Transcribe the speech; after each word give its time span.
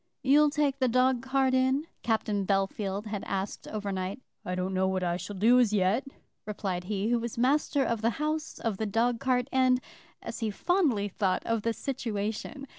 "You'll 0.23 0.49
take 0.49 0.79
the 0.79 0.87
dog 0.87 1.21
cart 1.21 1.53
in?" 1.53 1.85
Captain 2.01 2.43
Bellfield 2.43 3.05
had 3.05 3.23
asked 3.25 3.67
overnight. 3.67 4.19
"I 4.43 4.55
don't 4.55 4.73
know 4.73 4.87
what 4.87 5.03
I 5.03 5.15
shall 5.15 5.35
do 5.35 5.59
as 5.59 5.73
yet," 5.73 6.07
replied 6.47 6.85
he 6.85 7.09
who 7.09 7.19
was 7.19 7.37
master 7.37 7.83
of 7.83 8.01
the 8.01 8.09
house, 8.17 8.57
of 8.57 8.77
the 8.77 8.87
dog 8.87 9.19
cart, 9.19 9.47
and, 9.51 9.79
as 10.19 10.39
he 10.39 10.49
fondly 10.49 11.07
thought, 11.07 11.43
of 11.45 11.61
the 11.61 11.71
situation. 11.71 12.65